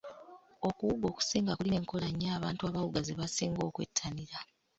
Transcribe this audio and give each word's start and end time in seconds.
Okuwuga 0.67 1.05
okusinga 1.11 1.51
kulina 1.57 1.77
enkola 1.81 2.07
nnya 2.11 2.29
abantu 2.37 2.61
abawuga 2.69 2.99
ze 3.05 3.17
basinga 3.19 3.59
okwettanira. 3.69 4.37